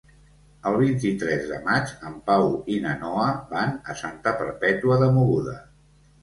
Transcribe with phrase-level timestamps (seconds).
[0.69, 2.45] El vint-i-tres de maig en Pau
[2.77, 5.55] i na Noa van a Santa Perpètua de Mogoda.